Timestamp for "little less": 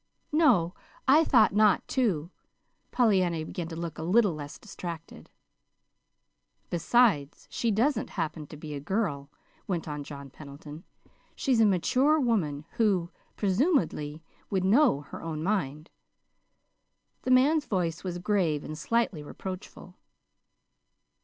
4.01-4.57